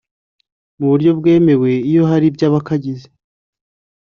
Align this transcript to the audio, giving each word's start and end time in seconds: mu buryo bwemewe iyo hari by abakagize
mu 0.77 0.85
buryo 0.91 1.11
bwemewe 1.19 1.71
iyo 1.89 2.03
hari 2.09 2.27
by 2.35 2.41
abakagize 2.47 3.07